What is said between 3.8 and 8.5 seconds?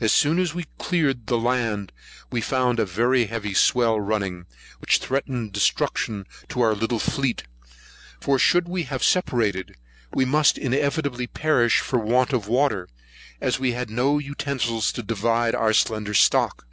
running, which threatened destruction to our little fleet; for